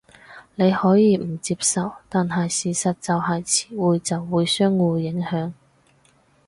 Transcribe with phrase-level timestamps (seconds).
[0.55, 5.53] 你可以唔接受，但係事實就係詞彙就會相互影響